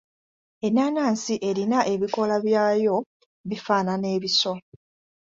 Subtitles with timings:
[0.65, 2.95] Ennaanansi erina ebikoola byayo
[3.49, 4.53] bifaana ebiso.